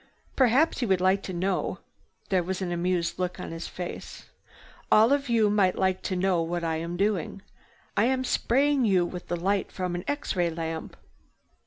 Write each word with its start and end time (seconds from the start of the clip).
"Perhaps 0.35 0.81
you 0.81 0.87
would 0.87 0.99
like 0.99 1.21
to 1.21 1.31
know—" 1.31 1.77
there 2.29 2.41
was 2.41 2.59
an 2.59 2.71
amused 2.71 3.19
look 3.19 3.39
on 3.39 3.51
his 3.51 3.67
face. 3.67 4.25
"All 4.91 5.13
of 5.13 5.29
you 5.29 5.47
might 5.51 5.75
like 5.77 6.01
to 6.01 6.15
know 6.15 6.41
what 6.41 6.63
I 6.63 6.77
am 6.77 6.97
doing. 6.97 7.43
I 7.95 8.05
am 8.05 8.23
spraying 8.23 8.83
you 8.83 9.05
with 9.05 9.27
the 9.27 9.35
light 9.37 9.71
from 9.71 9.93
an 9.93 10.03
X 10.07 10.35
ray 10.35 10.49
lamp. 10.49 10.97